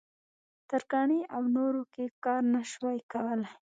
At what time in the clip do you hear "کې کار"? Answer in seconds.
1.93-2.41